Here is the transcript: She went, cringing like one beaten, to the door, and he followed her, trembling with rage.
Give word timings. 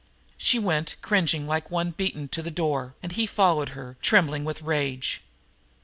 She 0.39 0.57
went, 0.57 0.95
cringing 1.03 1.45
like 1.45 1.69
one 1.69 1.91
beaten, 1.91 2.27
to 2.29 2.41
the 2.41 2.49
door, 2.49 2.95
and 3.03 3.11
he 3.11 3.27
followed 3.27 3.69
her, 3.77 3.97
trembling 4.01 4.43
with 4.43 4.63
rage. 4.63 5.21